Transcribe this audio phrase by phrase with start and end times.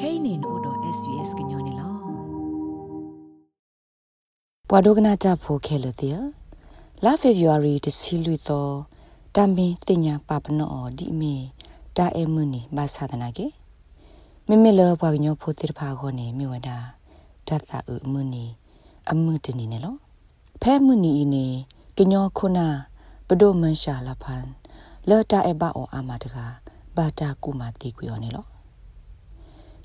[0.00, 1.88] kainin odo svs gnyone lo
[4.68, 6.24] ပွာဒိုကနာတာဖိုခဲလို့တည်း
[7.04, 8.72] လာဖေဗူအာရီတစီလူတော့
[9.34, 11.34] တမ်ပင်တင်ညာပပနောဒီမီ
[11.96, 13.46] တာအမှုနီဘာသာဒနာကေ
[14.48, 16.68] မမေလဘွားညောဖိုတိဖာခေါနေမြဝဒ
[17.48, 18.44] တတ်တာအမှုနီ
[19.10, 19.98] အမှုတနီနေလို့
[20.62, 20.94] ဖဲမှု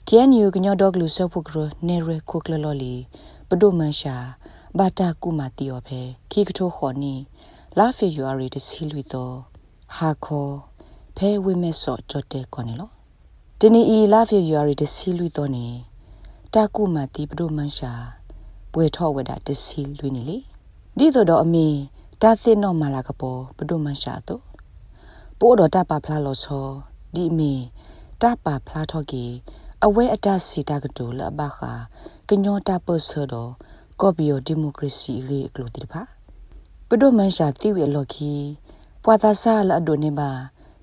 [0.09, 1.55] KNU ကညောဒေါဂလူဆော့ဖုကရ
[1.87, 2.93] နေရခုကလလော်လီ
[3.49, 4.15] ပဒိုမန်ရှာ
[4.77, 6.01] ဘာတာကူမာတီယောဖဲ
[6.31, 7.13] ခိကထိုခေါ်နီ
[7.77, 9.35] လာဖေယူအရီတစီလူတော့
[9.95, 10.53] ဟာခေါ်
[11.17, 12.91] ဖဲဝိမဲဆော့ကြတ်တဲ့ခေါ်နေလို့
[13.59, 15.67] တနီအီလာဖေယူအရီတစီလူတော့နေ
[16.53, 17.91] တာကူမာတီပဒိုမန်ရှာ
[18.71, 20.37] ပွေထော့ဝဒတစီလူနေလေ
[20.97, 21.67] ဒီတော့အမေ
[22.21, 24.41] တာသင်းတော့မာလာကပေါ်ပဒုမန်ရှာတော့
[25.39, 26.65] ပို့တော့တပါဖလာလို့ဆို
[27.13, 27.53] ဒီအမေ
[28.21, 29.31] တပါဖလာထော့ကြီး
[29.87, 31.71] အဝဲအတစီတာကတူလဘခာ
[32.29, 33.51] ကညောတာပဆောတော့
[34.01, 36.01] ကော်ပီယိုဒီမိုကရေစီလေးကလို့တိဖာ
[36.87, 38.31] ပဒုမန်ရှာတိဝေလော်ခီ
[39.03, 40.29] ပွာတာဆာလအဒိုနေပါ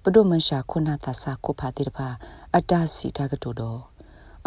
[0.02, 2.08] ပဒုမန်ရှာခုနာတာဆာကိုဖာတိဖာ
[2.56, 3.80] အတစီတာကတူတော့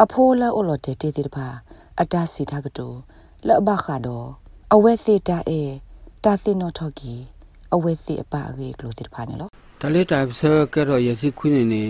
[0.02, 1.46] အဖိုးလာအလော်တေတေတိဖာ
[2.00, 2.86] အတစီတာကတူ
[3.46, 4.26] လဘခါတော့
[4.74, 5.62] အဝဲစီတာအေ
[6.24, 7.14] တာသိနောထော်ကီ
[7.74, 9.50] အဝဲစီအပအေကလို့တိဖာနေလို့
[9.80, 11.82] တလေးတိုင်ဆဲကဲတော့ရစီခွင်းနေနေ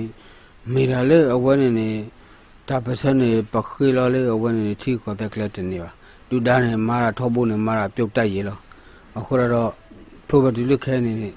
[0.73, 1.91] မေရာလေအဝဲနေနေ
[2.69, 5.91] တာပစနေပခေလာလေအဝဲနေချီခေါ်တဲ့ကလတ်နေပါ
[6.29, 8.61] လူသားနဲ့မာရာထောဖို့နဲ့မာရာပြုတ်တက်ရေလို့
[9.19, 9.71] အခုတော့
[10.29, 11.31] property လုခဲနေနေ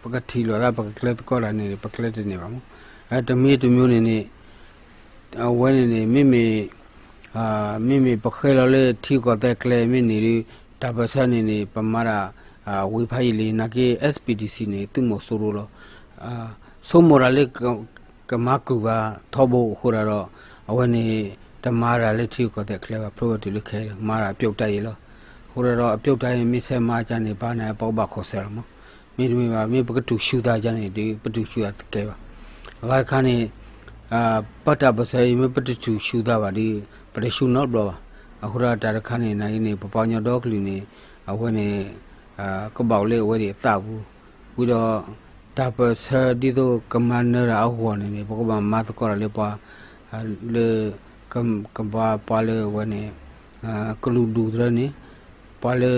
[0.00, 2.64] ပကတိလောကပကကလတ်ကောလာနေပကလတ်နေပါမို့
[3.10, 4.18] အဲတမီးတမျိုးနေနေ
[5.44, 6.44] အဝဲနေနေမိမိ
[7.36, 7.44] အာ
[7.86, 10.18] မိမိပခဲလာလေထီခေါ်တဲ့ကလေမိနေ
[10.80, 12.18] တာပစနေနေပမာရာ
[12.92, 15.66] ဝေဖိုင်လီနာကေ SPDC နေသူမဆိုလို
[16.24, 16.32] အာ
[16.88, 17.44] ဆိုမောရလေ
[18.30, 18.96] ကမကူပါ
[19.32, 20.26] ထောဖို့ခိုးရတော့
[20.70, 21.04] အဝနေ
[21.64, 24.98] တမာရာလက်ချီကိုတဲ့ကလေးက property လိခဲမာရာပြုတ်တိုက်ရလို့
[25.50, 28.58] ခိုးရတော့အပြုတ်တိုက်ရင်မိဆဲမာချန်နေပါနေပေါ့ပါခေါ်ဆရမ
[29.16, 32.16] မိမိပါမိပကတူရှူတာချန်နေဒီပတူရှူရကဲပါ
[32.82, 33.36] အခါခါနေ
[34.12, 35.72] အာပတ်တာပစေမိပတူ
[36.06, 36.68] ရှူတာပါဒီ
[37.12, 37.86] ပတူရှူတော့ဘလော
[38.44, 40.76] အခုရတာခါနေနိုင်နေပပညတော့ကလီနေ
[41.30, 41.68] အဝနေ
[42.40, 44.02] အာကပေါလေဝဲဒီသဘူး
[44.54, 44.92] ပြီးတော့
[45.56, 46.06] တာပစ
[46.40, 49.48] ဒီတော့ကမန်နရာအဟောနေနေပကဘာမတ်ကောရလေပါ
[50.54, 50.68] လေ
[51.32, 53.02] ကမ်ကဘာပါလေဝနေ
[53.64, 54.86] အာကလူဒူဒရနေ
[55.62, 55.94] ပါလေ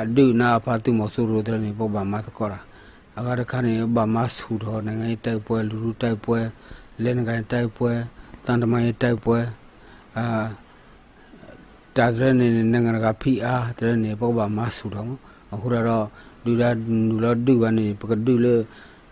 [0.00, 2.60] အဒုနာဖာတုမဆူရဒရနေပဘာမတ်ကောရာ
[3.16, 6.38] အဂါရခနေဘာမဆူတော့နိုင်ငံတိုက်ပွဲလူလူတိုက်ပွဲ
[7.02, 7.90] လဲနိုင်ငံတိုက်ပွဲ
[8.44, 9.38] တန်တမိုင်းတိုက်ပွဲ
[10.16, 10.24] အာ
[11.96, 15.06] တာဒရနေနိုင်ငံကဖီအားဒရနေပဘာမဆူတော့
[15.52, 16.06] အခုတော့
[16.44, 16.70] လူလာ
[17.10, 18.54] လူလာဒုကနေပကဒုလေ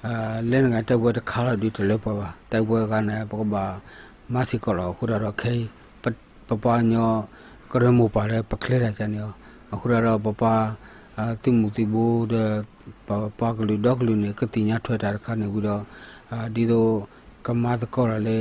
[0.07, 3.65] အာလဲငါတက်ပွဲတစ်ခါတော့ဒီတလဲပေါ်ပါတက်ပွဲကလည်းပကပါ
[4.33, 5.55] မစီကောတော့ခုတော့ခဲ
[6.49, 7.11] ပပညော
[7.71, 9.31] ကရမူပါတယ်ပကလဲရချန်ယော
[9.73, 10.43] အခုတော့ပပ
[11.19, 12.51] အာတိမှုတိဘူတဲ့
[13.07, 13.09] ပ
[13.39, 15.83] ပကလူဒေါကလူနေကတိညာထွက်တာခါနေပြီးတော့
[16.33, 16.93] အာဒီတော့
[17.47, 18.39] ကမတ်ကောရလေ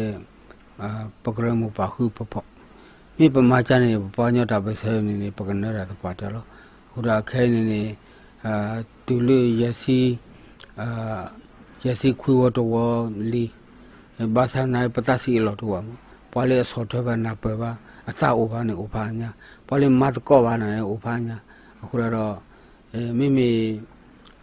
[0.81, 0.89] အာ
[1.23, 2.33] ပကရမူပါခုပပ
[3.17, 6.45] မြေပမာချန်နေပပညောတာပဲဆဲနေနေပကနရတာပါတယ်လို့
[6.91, 7.81] ဟိုဒါခဲနေနေ
[8.45, 8.53] အာ
[9.05, 9.99] တူလူရစီ
[10.79, 10.87] အာ
[11.85, 13.45] ရစီခွေဝတော်လီ
[14.35, 15.87] ဘာသာနိုင်ပတစီလောတော်မ
[16.31, 17.71] ပွာလေဆော့ထဘနာပဘာ
[18.09, 19.29] အသာအိုဘာနေအိုဘာညာ
[19.67, 21.37] ပွာလေမတ်ကောဘာနေအိုဘာညာ
[21.81, 22.35] အခုတော့
[22.93, 23.49] အဲမိမိ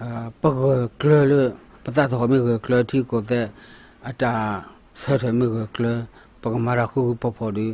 [0.00, 0.08] အာ
[0.40, 0.60] ပက
[1.00, 1.32] ကလလ
[1.84, 3.46] ပတတော်မိကလတီကိုတဲ့
[4.08, 4.32] အတာ
[5.02, 5.86] ဆတ်မိကကလ
[6.42, 7.66] ပကမာရခုပဖို့ဒီ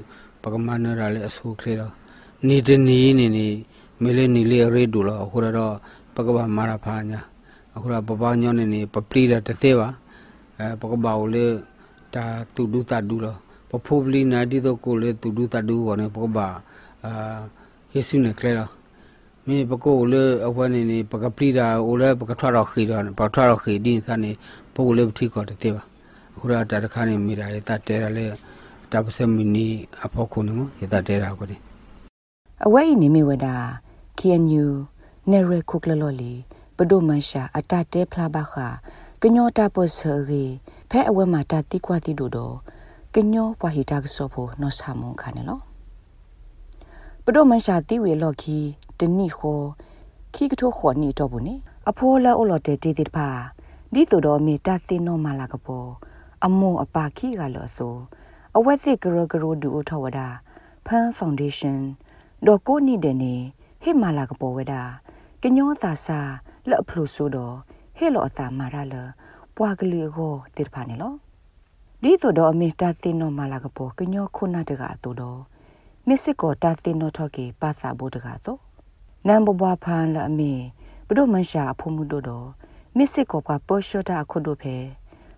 [0.43, 1.93] ပကမနရလေအဆူကလေတော့
[2.47, 3.49] နေတနေနေနေ
[4.03, 5.75] မေလေနီလေရေဒူလောအခုတော့
[6.15, 7.21] ပကဘာမာရဖာညာ
[7.75, 9.89] အခုတော့ပပညောနေနေပပလီတာတသေးပါ
[10.59, 11.47] အဲပကဘာကိုလေ
[12.15, 12.25] တာ
[12.55, 13.37] တူဒူတာဒူလော
[13.71, 16.47] ပဖိုပလီနာဒီတော့ကိုလေတူဒူတာဒူဝနေပကဘာ
[17.05, 17.13] အာ
[17.95, 18.69] ယေစုနေကလေလော
[19.47, 24.31] မေပကိုလေအဝနေနေပကပလီတာအိုလေပကထွားတော့ခီတော့ပထွားတော့ခီဒီစနေ
[24.75, 25.83] ပိုလေထီကောတသေးပါ
[26.35, 28.25] အခုတော့တာတခါနေမိတာရတတဲရလေ
[28.93, 29.67] တပစမီနီ
[30.05, 31.57] အဖို့ခုနမရတတဲရကိုဒီ
[32.65, 33.57] အဝဲဤနေမိဝဒါ
[34.19, 34.67] KNU
[35.31, 36.33] နေရခုကလလော်လီ
[36.79, 38.67] ပဒုမန်ရှာအတတဲဖလာဘခာ
[39.23, 39.99] ကညောတာပစ
[40.29, 40.45] ရီ
[40.91, 42.57] ဖဲအဝဲမှာတတိကွာတိဒိုတော့
[43.15, 45.61] ကညောပွားဟီတာကဆောဖို့နော်ဆာမုန်ခါနေလော
[47.25, 48.59] ပဒုမန်ရှာတိဝေလော်ခီ
[48.99, 49.61] တနိခော
[50.35, 51.55] ခီကထိုခောနီတော့ဘူးနေ
[51.89, 53.29] အဖိုးလာအလော်တဲတီတိဖာ
[53.93, 55.89] ဒီတို့တော့မေတသိနောမာလာကပေါ်
[56.45, 57.95] အမောအပါခီကလော်ဆို
[58.57, 60.29] အဝက်စစ်ဂရဂရဒူထဝဒါ
[60.87, 61.87] ဖန်ဖောင်ဒေးရှင်း
[62.47, 63.35] ဒေါ်ကိုနီတဲ့နေ
[63.83, 64.83] ဟိမာလာကပေါ်ဝဒါ
[65.43, 66.21] ကညောသာစာ
[66.69, 67.55] လက်အဖလို့ဆိုတော့
[67.99, 68.95] ဟဲ့လောအတာမာရလ
[69.57, 71.15] ပွားကလေးကိုတိဖာနေလော
[72.03, 75.41] ဒီဆိုတော့အမေတာတင်နော်မလာကပေါ်ကညောခုနာတကအတူတော့
[76.09, 78.61] မစ်စစ်ကိုတာတင်နော်ထော့ကေပါစာဖို့တကားတော့
[79.27, 80.53] နမ်ဘဘွားဖန်လာအမေ
[81.09, 82.49] ဘဒုမန်ရှာအဖို့မှုတို့တော့
[82.97, 84.77] မစ်စစ်ကိုကပေါ်ရှော့တာခုတို့ဖဲ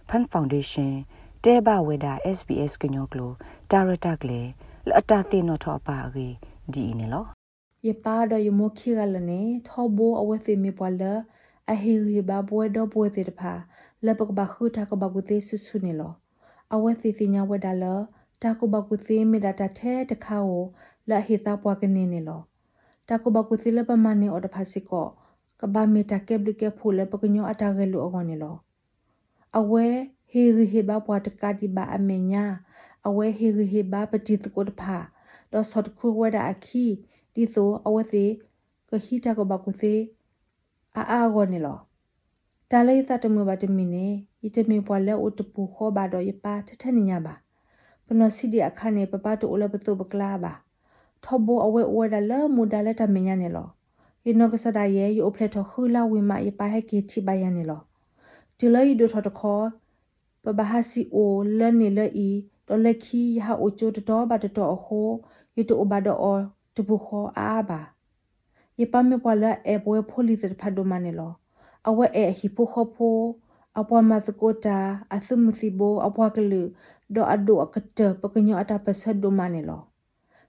[0.09, 0.99] ဖန်ဖောင်ဒေးရှင်း
[1.45, 3.33] တဲဘဝေဒါ SBS ကညောကလို
[3.71, 4.41] ဒါရတာကလေ
[4.89, 6.29] လအတာတင်နော်ထော့ပါကေ
[6.73, 7.36] ဒီနေလော
[7.87, 10.89] ye pa do yo mo khi ga le ne tho bo awe se me pwa
[11.01, 11.13] la
[11.73, 13.55] a hi ri ba bo do bo te de pha
[14.05, 16.09] le pa ba khu ta ko ba gu te su su ne lo
[16.75, 17.95] awe se se nya we da la
[18.43, 20.61] ta ko ba gu te me da ta the de kha o
[21.09, 22.39] la hi ta pwa ke ne ne lo
[23.07, 25.03] ta ko ba gu te le pa ma ne o da pha si ko
[25.61, 27.99] ka ba me ta ke bli ke phu le pa ko nyo ata ge lu
[28.07, 28.53] o ne lo
[29.59, 29.87] awe
[30.33, 32.45] hi ri hi ba pwa ta ka di ba a me nya
[33.07, 34.99] awe hi ri hi ba pa ti ko da pha
[35.51, 36.87] do sot khu we da a khi
[37.37, 38.25] ဒီဆိုအဝစီ
[38.91, 39.95] ကခိတာကဘကုစီ
[40.97, 41.79] အာအာဂောနေလော
[42.71, 44.07] တာလေးသတမဘတမီနေ
[44.47, 47.35] ဤတမီပွာလဲဥတပူခောဘာတော့ယပါထထနေညာပါ
[48.07, 50.53] ပနစီဒီအခါနေပပတူလဘတုဘကလာပါ
[51.25, 53.69] ထဘအဝဲဝဲဒါလမူဒါလက်တမညာနေလော
[54.27, 57.81] ယနကစဒရဲ့ယိုဖလက်ထခူလာဝိမယပါဟဲကေချိဘယနေလော
[58.59, 59.61] ဒီလေဒိုထတခော
[60.43, 62.29] ပဘဟာစီအိုလနေလေဤ
[62.69, 65.09] တော်လက်ခီယဟာအိုချိုတတော်ဘတတော်အခို
[65.57, 66.39] ယတိုဘဒအော
[66.77, 67.81] တပုခောအာဘာ
[68.81, 71.33] ယပမေပွာလာအပွဲဖိုလီတဲ့ဖတ်ဒိုမနေလော
[71.89, 73.17] အဝဲအဟိပိုခောဖို
[73.79, 74.79] အပွားမသကိုတာ
[75.15, 76.63] အသမှုစီဘိုအပွားကလူ
[77.15, 79.81] ဒေါ်အဒိုအကတပကညောအတာပဆက်ဒိုမနေလော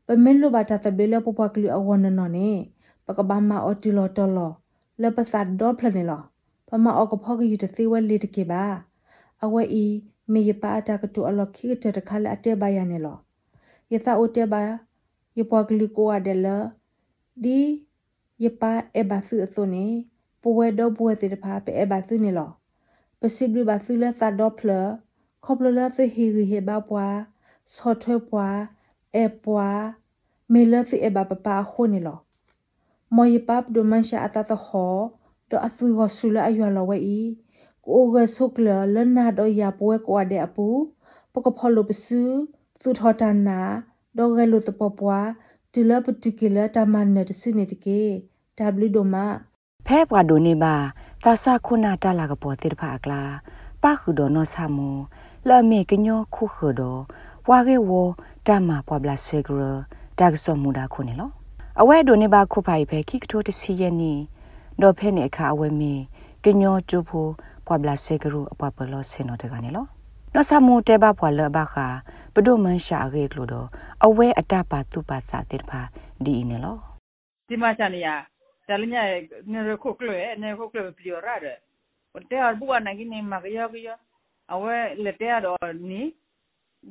[0.06, 2.50] ပမင်လိုဘာတာတဘလေပပွားကလူအဝနနော်နေ
[3.06, 4.52] ပကဘာမအော်တီလောတော်လော
[5.02, 6.22] လပသတ်ဒေါ်ဖလနေလော
[6.68, 8.64] ပမအော်ကဖောကယူတသေးဝဲလေးတကေပါ
[9.44, 9.86] အဝဲဤ
[10.32, 13.18] မေယပါအတာကတူအလောခိတတခါလာအတဲပါရနေလော
[13.92, 14.64] ယသအိုတဲပါ
[15.40, 16.48] ယပွားကလူကိုအဒလ
[17.44, 17.60] ဒီ
[18.44, 19.86] ယပါအဘသုအစုနေ
[20.42, 22.52] ပဝဲတော့ပဝဲတဲ့ဖာပဲအဘသုနေလော
[23.20, 24.72] ပစိဘလဘသုလသဒေါပလ
[25.46, 27.18] ခေါပလလသဟီရီဟေဘပွား
[27.76, 28.58] ဆော့ထွဲပွား
[29.16, 29.82] အပွား
[30.54, 32.18] မေလသအဘပပခုနေလော
[33.16, 34.96] မောယပပ်ဒမန်ရှာအတတခော
[35.50, 37.20] တော့အသူရဆူလအယလောဝဲဤ
[37.86, 40.68] ကိုဂဆုကလလနာတော့ရပွဲကွာတဲ့အပူ
[41.34, 42.22] ပကဖော်လပစု
[42.82, 43.60] သူထောတနာ
[44.18, 45.28] ဒေါ်ဂဲလိုတပပွား
[45.74, 48.02] တူလပတူကီလာတမန်နတစနေတကေ
[48.86, 49.26] W ဒိုမာ
[49.88, 50.76] ဖဲပွားဒိုနေပါ
[51.24, 53.22] သာစာခုနာတလာကပေါ်တိဖာကလာ
[53.84, 54.90] ပါခုဒနောဆာမူ
[55.48, 56.82] လာမေကညောခုခုဒ
[57.50, 57.92] ဝါကေဝ
[58.48, 59.62] တမပွားဘလာဆေဂရ
[60.20, 61.32] တက်ဆောမူဒါခုနေလော
[61.82, 64.14] အဝဲဒိုနေပါခုဖိုင်ဖဲခိကထိုတစီယနီ
[64.82, 65.94] ဒေါ်ဖဲနေအခါအဝဲမီ
[66.44, 67.32] ကညောကျူဖို့
[67.66, 69.86] ပွားဘလာဆေဂရအပွားဘလောစင်နောတကနေလော
[70.34, 71.88] နောဆာမူတဲပါပွားလဘခါ
[72.40, 73.68] ပဒုမန်ရှာရေကလို့တော့
[74.06, 75.82] အဝဲအတပါသူပါစာတိဖာ
[76.26, 76.78] ဒီနေလော
[77.48, 78.08] ဒီမှာချနေရ
[78.68, 79.02] တလညာ
[79.52, 81.58] နေရခုကလေနေခုကလေပြရရတယ်
[82.32, 83.90] တဲအဘူကနိုင်နေမှာကြရကြရ
[84.54, 86.02] အဝဲလက်တဲတော့နီ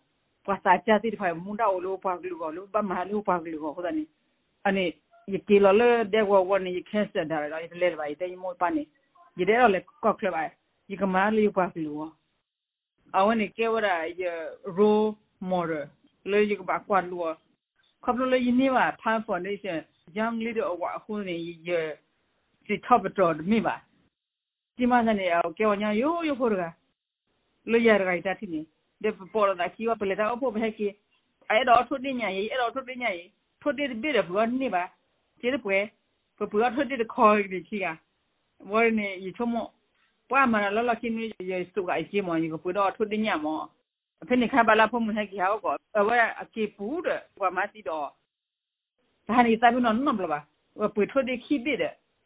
[15.71, 15.85] ဒယ်
[16.31, 17.19] လေယကပါကွာလူ
[18.05, 19.79] ခပ်လို့ယနေပါဖန်ဖော်နေရှင်
[20.19, 21.37] young leader အဝအခုနေ
[21.69, 21.71] ယ
[22.67, 23.77] စီ top တော်မိပါ
[24.77, 26.55] ဒီမှာနေအောကေဝညာယိုယိုဖို့ရ
[27.71, 28.78] လေရရိုက်တာတိနေတဲ့ပေါ်လာကီဝပလက်တာအဖို့ဘဲကီအဲ့တော့ထုတ်
[32.05, 33.29] တင်ညာရေးအဲ့တော့ထုတ်တင်ညာရေး
[33.63, 34.83] ထုတ်တင်ပြတယ်ဘောနေပါ
[35.41, 35.79] ကျေးပွဲ
[36.37, 37.87] ပပူအထွက်တဲ့ခေါ်ရချီက
[38.71, 39.67] ဝရနေရချမော
[40.31, 43.61] ပွားမလာလလကင်းနေရစုကအကြီးမောကြီးကပူတော့ထွက်တဲ့ညမော
[44.23, 48.09] အဖေနေခါပါလာဖို့မဟက်ကြီးဟောကောအဝဲအကေပူတဲ့ကွာမစီတော့
[49.29, 50.41] ဒါနေစားပြီးတော့နော်ဘလပါ
[50.95, 51.79] ပူထွက်တဲ့ခိတဲ့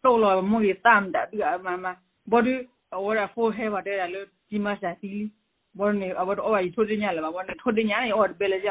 [0.05, 1.87] တော့လောမွေတမ်တာဒီအမမ
[2.31, 2.55] ဘော်ဒီ
[2.97, 5.42] အဝရဖိုဟဲပါတဲ့လေဒီမစာစီဘော်နေအဝတ်အော်ရီထွက်တဲ့ညလာ
[5.79, 8.71] ပါဘော်နေထွက်တဲ့ညနေအော်ဘယ်လေကြ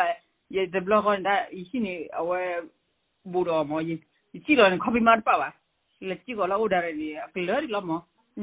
[0.56, 1.36] ရဲ့ဒီဘလော့ကွန်ဒါ
[1.70, 2.42] ရှိနေအဝဲ
[3.32, 4.00] ဘူတော်မောကြီး
[4.46, 5.50] ကြည့်တော့ခပီမတ်ပါပါ
[6.08, 6.96] လက်ကြည့်ကောလာဥဒါရည်
[7.34, 7.92] ကလရီလမ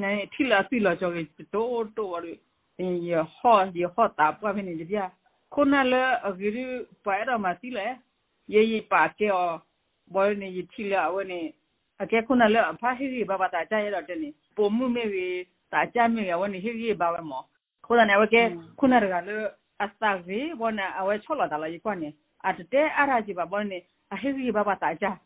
[0.03, 1.23] နဲထီလာစီလာချောကေ
[1.55, 2.35] တိုးတိုးဝရီ
[2.79, 5.11] in your hot your hot ta pa ni dia
[5.51, 7.99] kuna le agiri pa era ma ti le
[8.47, 9.61] ye ye pa ke o
[10.07, 11.55] boy ni yi ti le awe ni
[11.99, 14.71] ake kuna le pa hi ri ba ba ta ja ye lo de ni po
[14.71, 17.58] mu me wi ta ja me ya wani hi ri ba wa mo kuna
[17.97, 18.43] ne ke
[18.77, 22.15] kuna ga le asta vi bona awe chola da la yi kwa ni
[22.45, 25.17] at de ara ji ba bon ni a hi ri ba ba ta ja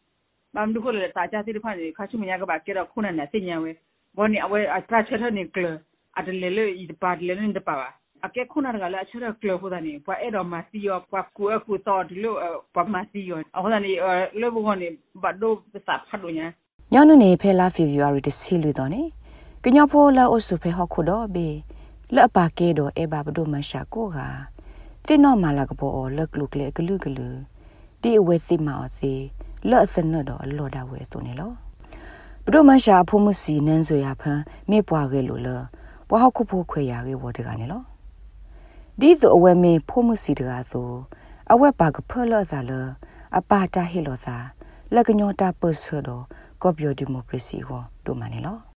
[0.55, 2.59] mam du ko le ta ja ti pa ni ka chu me ya ga ba
[2.61, 3.77] ke ro kuna ne tin ya we
[4.15, 5.81] bon ni awe a tra che ni kle
[6.15, 7.89] at le le i pa le ni de pa wa
[8.27, 12.35] အကဲခုနကလည်းအချက်ရကလဟိုဒနီပွာအဲ့တော့မစီယောပွာကူအခုတော့ဒီလို
[12.75, 13.93] ပွာမစီယောအခုဒနီ
[14.41, 14.89] လေဘုန်နေ
[15.23, 16.47] ဘတ်ဒိုပစာဖတ်လို့ညာ
[16.93, 19.03] ညောင်းနေဖဲလာဖေဗူရီတစီလူတော့နေ
[19.65, 21.49] ကညောဖိုလာအဆုဖဲဟခုတော့ဘေ
[22.17, 24.19] လက်ပါကေတော့အဘဘဒိုမရှာကိုက
[25.07, 27.29] တင်းတော့မလာကပေါ်လက်ကလုကလေကလူကလူ
[28.03, 29.23] ဒီအဝဲသိမအသေး
[29.69, 31.53] လက်အစနတော့အလော်တာဝဲဆိုနေလော
[32.45, 34.41] ဘဒိုမရှာဖုံးမစီနန်းဆိုရဖန်
[34.71, 35.49] မေပွားခဲ့လို့လ
[36.09, 37.83] ပွားဟခုဖို့ခွေရခဲ့ဝတ်တကနေလော
[39.01, 40.91] ဒီသူအဝဲမေဖိုးမှုစီတကားဆို
[41.53, 42.73] အဝဲပါကဖလောစာလ
[43.39, 44.37] အပါတာဟီလောစာ
[44.95, 46.09] လက်ကညောတာပဆဒ
[46.63, 48.72] ကောပြောဒီမိုကရေစီဟောဒိုမနေလော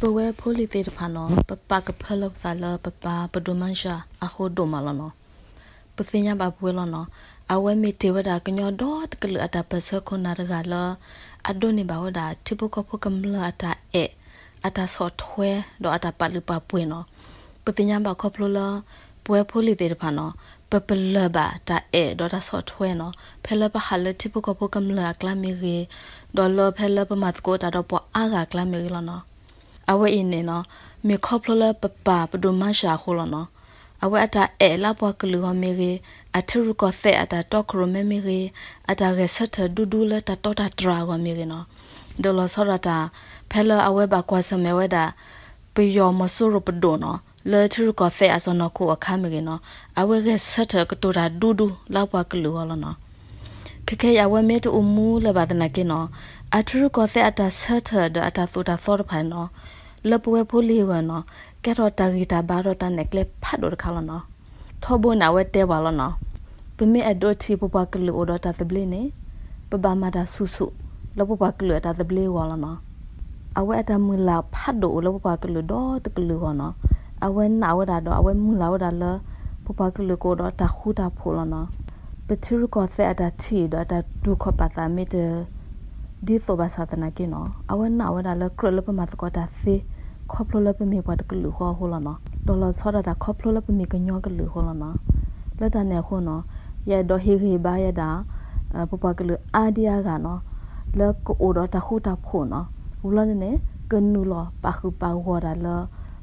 [0.00, 5.14] ပဝဲဖိုလီတေတဖာနော်ပပကဖလောစာလပပပဒုမန်ရှာအခုဒိုမလောနော်
[5.96, 7.08] ပစညာဘပွေလောနော်
[7.52, 10.74] အဝဲမေတေဝဒကညောဒေါတ်ကလအတာပဆခုနာရကလ
[11.48, 14.04] အဒိုနေဘဝဒတိပကဖကမလအတာအဲ
[14.66, 15.50] အတာဆော့ထွဲ
[15.82, 17.04] တော့အတာပလူပပွေနော်
[17.64, 18.72] ပတိညာဘခေါပလော
[19.24, 20.32] ပွဲဖိုးလီတဲ့ဖာနော်
[20.70, 23.12] ပပလဘာတာအဲဒေါ်တာဆော့ထွဲနော်
[23.44, 25.76] ဖဲလပဟာလတိပကပကမလာကလာမီရီ
[26.36, 29.24] ဒေါ်လဖဲလပမတ်ကိုတာတော့ပွာအာဂကလာမီရီလောနော်
[29.90, 30.64] အဝဲအင်းနေနော်
[31.06, 33.48] မေခေါပလလပပပဒုမရှာခိုလောနော်
[34.04, 35.92] အဝဲအတာအဲလာပွားကလူဟမီရီ
[36.38, 38.40] အထရကောသဲအတာတော့ခရမမီရီ
[38.90, 41.64] အတာရဆက်ထဒူဒူလတတော့တာဒရာဝမီရီနော်
[42.22, 42.96] ဒေါ်လဆောရတာ
[43.50, 45.04] ဖဲလအဝဲဘကွာစမဲဝဲတာ
[45.74, 47.18] ပယောမဆူရပဒိုနော်
[47.50, 49.60] လေထရကဖဲအစနကိုအခါမကေနော်
[50.00, 52.96] အဝဲကဆက်ထကတူတာဒူဒူလောက်ပါကလူဟောလနော်
[53.86, 56.06] ခခဲရဝဲမဲတူမူလဘာဒနာကေနော်
[56.56, 59.48] အထရကဖဲအတာဆက်ထဒအတာသူတာသောဖိုင်နော်
[60.10, 61.24] လပဝဲဖိုလီဝနော်
[61.64, 64.22] ကဲတော့တာဂီတာဘာတော့တနက်ကလေဖတ်တော့ခါလနော်
[64.82, 66.14] ထောဘနာဝဲတဲပါလနော်
[66.76, 69.02] ပမေအဒိုတီပပကလူအော်တာတဘလင်းနေ
[69.70, 70.66] ပပမာတာဆူဆူ
[71.18, 72.78] လပပကလူတာတဘလီဝါလနော်
[73.58, 76.74] အဝဲအတမူလာဖတ်တော့လပပကလူတော့တကလူဟောနော်
[77.24, 79.04] အဝဲနာဝဒါတော့အဝဲမူလာဝဒါလ
[79.64, 81.68] ပပကလကိုတော့တခုတာဖိုလနော်
[82.26, 83.94] ပထရကောသက်အတာချီတော့တ
[84.24, 85.16] ဒုခပတာမီတ
[86.26, 89.74] ဒီသောဘာသာတနာကေနော်အဝဲနာဝဒါလကရလပမတ်ကောတာဖေ
[90.34, 94.96] ခေါပလလပမေပတ်ကလူခေါ်ဟောလနော်ဒေါ်လာဆောဒတာခေါပလလပမေကညောကလူဟောလနော်
[95.60, 96.42] လက်တနေခုနော်
[96.90, 98.10] ရဲ့တော့ဟေဟေဘာရတာ
[98.90, 100.40] ပပကလူအာဒီယာကနော်
[100.98, 102.66] လက်ကိုအိုတော့တခုတာဖိုနော်
[103.00, 103.50] ဘူးလနေ
[103.90, 105.76] ကနူလပါခုပါဝရလာ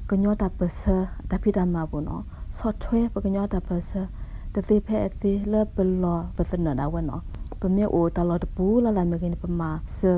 [0.10, 0.82] ကညောတာပစ
[1.30, 2.20] တပိတမဘုနော
[2.58, 3.92] ဆော့ထွဲပကညောတာပစ
[4.54, 7.20] တတိဖဲအတိလပလောပစနနာဝနော
[7.60, 9.70] ပမေအိုတလောတပူလာလာမကင်းပမာ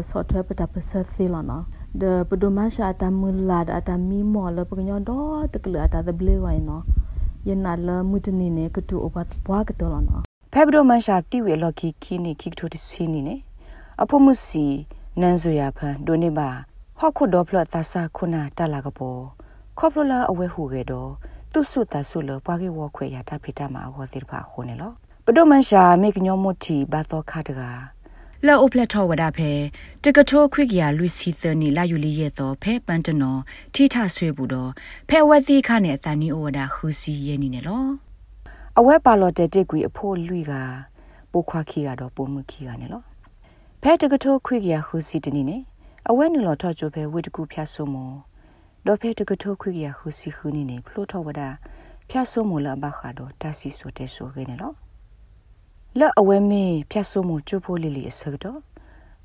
[0.10, 1.62] ဆော့ထွဲပတပစသီလနော
[2.02, 6.82] ဒပဒမရှာတမူလာဒအတမီမောလပကညောတော့တကလအတဒဘလေဝိုင်နော
[7.48, 10.20] ယနာလမုတနီနေကတူအဘတ်ဘွားကတော်လောနော
[10.54, 13.36] ဖဲဘဒမရှာတိဝေလော်ကီကီနီခိကတိုတစီနီနေ
[14.02, 14.66] အဖို့မှုစီ
[15.22, 16.50] နန်ဆိုရဖန်ဒိုနေပါ
[17.00, 19.22] ဟော့ခုဒေါပလတ်တဆာခုနာတလာကပေါ်
[19.80, 21.10] ခေါပလလာအဝဲဟုခဲ့တော့
[21.52, 24.94] သူစုတဆုလပွားကေဝခွေရတာဖိတမှာဟောတိဖာခုန်နော်
[25.26, 27.62] ပဒိုမန်ရှာမေကညောမတီဘာတော့ခါတက
[28.48, 29.52] လောအိုပလက်ထောဝဒဖဲ
[30.04, 33.42] တကထိုးခွိကရလူစီသနီလာယူလီရဲ့တော့ဖဲပန်တနော်
[33.74, 34.72] ထိထဆွေဘူးတော့
[35.10, 37.84] ဖဲဝက်သီခနဲ့အတန်နီအိုဝဒခူစီရဲ့နီနဲ့လော
[38.78, 40.54] အဝဲပါလော်တဲ့တက်ကွေအဖို့လွိက
[41.32, 43.02] ပိုခွာခီကတော့ပုံမှုခီကနဲ့လော
[43.82, 45.62] ဖဲတကထိုးခွိကရခူစီတနီနဲ့
[46.10, 48.12] အဝဲနလော်ထော့ချိုဖဲဝိတကူဖျတ်ဆုမော
[48.86, 51.42] ဒေါ်ဖဲတကထိုးခွေရခုစီခုနေနေဖလို့ထောဝဒ
[52.10, 54.83] ဖြတ်ဆိုးမလဘခါတော့တစီဆိုတဲ့ဆိုခဲ့နေတော့
[56.00, 58.60] လက်အဝဲမေးဖြတ်ဆိုးမကျုပ်ဖို့လီလီအစကတော့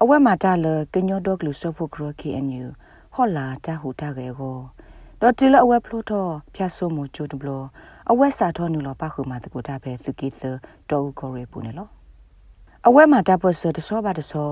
[0.02, 2.64] အဝဲမှာတလကညောဒေါကလူဆော့ဖို့ဂရကီအန်ယူ
[3.14, 4.58] ဟောလာတဟူတကေကို
[5.20, 7.50] ဒေါ်တီလအဝဲဖလို့ထောဖြတ်ဆိုးမကျုပ်တဘလ
[8.10, 10.42] အဝဲစာထောနူလပခုမှာတကူတာပဲသူကီသ
[10.90, 11.90] တောကိုရေပူနေလို့
[12.86, 14.50] အဝဲမှာတပတ်စတဆောပါတဆော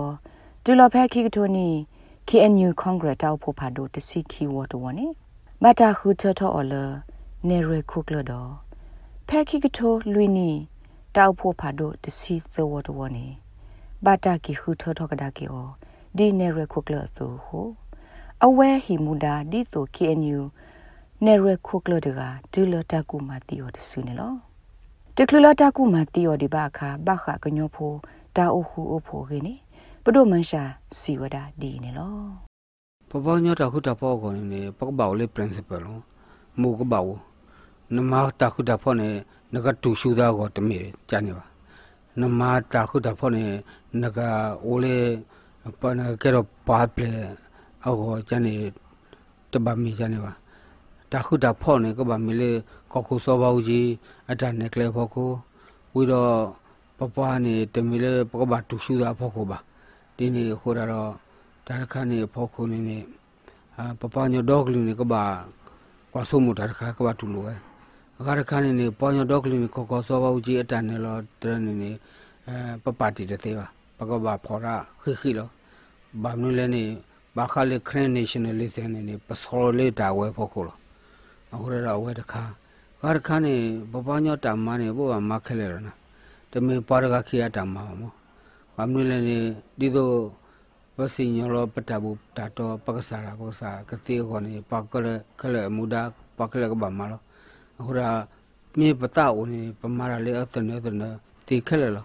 [0.64, 1.68] ဒီလဖဲခိကတိုနီ
[2.28, 5.06] KNU Congress တောက်ဖို့ဖာဒိုတစီခီဝတ်ဝနေ
[5.62, 6.74] မတာခုထထောအလ
[7.48, 8.32] နေရခုကလဒ
[9.28, 10.50] ဖဲခိကတိုလွီနီ
[11.16, 13.26] တောက်ဖို့ဖာဒိုတစီသဝတ်ဝနေ
[14.04, 15.68] ဘာတာကီခုထထောကဒါကီအော
[16.16, 17.60] ဒီနေရခုကလသူဟု
[18.44, 20.40] အဝဲဟီမူဒါဒီဆို KNU
[21.24, 22.20] နေရခုကလဒက
[22.52, 24.34] ဒူလတကူမာတီယောတဆူနေလော
[25.16, 27.92] တကလလတကူမာတီယောဒီဘာခါဘာခါကညောဖို
[28.36, 29.54] တာအိုခုအိုဖိုခေနေ
[30.04, 30.62] ပဒုမန်ရှာ
[31.00, 32.16] စီဝဒဒီနေလော
[33.10, 35.86] ပပညတာခုတာပေါ်ကိုနေပကဘောလေ principle
[36.60, 37.06] မူကဘော
[37.94, 39.08] နမတာခုတာဖောနေ
[39.54, 40.78] နကတူရှူဒါကိုတမေ
[41.10, 41.46] ကြနေပါ
[42.20, 42.40] နမ
[42.72, 43.44] တာခုတာဖောနေ
[44.02, 44.18] နက
[44.64, 44.96] အိုလေ
[45.80, 47.10] ပနကေရောပါပလေ
[47.84, 47.94] အော
[48.28, 48.54] ကြနေ
[49.52, 50.32] တဘာမီကြနေပါ
[51.12, 52.50] တာခုတာဖောနေကဘာမီလေ
[52.92, 53.88] ကောခုစောပါဦးကြီး
[54.30, 55.30] အတနေကလေဖောကို
[55.94, 56.32] ဝီတော့
[56.98, 59.58] ပပနေတမီလေပကဘာတူရှူဒါဖောကိုပါ
[60.16, 61.10] ဒီနေ့ခိုးရတော့
[61.66, 62.98] ဒါခါနေဖောခုနေနေ
[63.76, 65.24] အာပပညဒေါကလူနေကဘာ
[66.12, 67.54] ကွာဆုမှုဒါခါကဘာတူလို့ပဲ
[68.18, 71.90] အခါတခါနေနေပေါ်ညဒေါကလူနေခေါ်ခေါ်စောပါဦးကြီးအတန်နေလောတရနေနေ
[72.46, 73.66] အဲပပတီတဲ့ပါ
[73.98, 74.66] ပကဘာဖော်ရ
[75.02, 75.48] ခိခိလော
[76.22, 76.84] ဘာမလို့လဲနေ
[77.36, 80.76] ဘာခါလေခရန်နေရှင်နယ်လေးစနေနေပစောလေတာဝဲဖို့ခုလော
[81.52, 82.42] အခုရတော့ဝဲတခါ
[83.00, 83.54] ခါတခါနေ
[83.92, 85.94] ပပညတာမနေဘောမခက်လေရနာ
[86.52, 88.12] တမေပါရကခိယတာမမော
[88.76, 89.36] ဘာမလို့လဲနေ
[89.78, 90.16] ဒီတော့
[90.96, 95.06] ဝစီညောပတဘူတာတော့ပက္ကစားပက္ကစားကတိခေါနေပကလ
[95.40, 96.02] ခလမူဒါ
[96.38, 97.20] ပကလကဘာမလော
[97.78, 98.00] အခုရ
[98.78, 101.08] မြေပတာဦးနေပမာရလေအတနေတနေ
[101.46, 102.04] တိခက်လေလော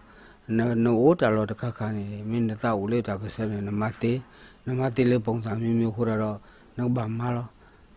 [0.58, 4.13] နော်နိုတာလောတခါခါနေမင်းတာဦးလေတာပစနေနမတေ
[4.66, 6.38] နမတေလေပုံစံမျိုးမျိုးခုရတော့
[6.78, 7.48] နောက်ဘာမလော